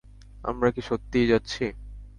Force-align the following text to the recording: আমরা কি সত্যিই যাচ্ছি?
আমরা 0.43 0.69
কি 0.75 0.81
সত্যিই 0.89 1.29
যাচ্ছি? 1.31 1.63